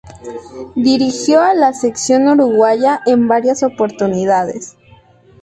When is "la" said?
1.53-1.73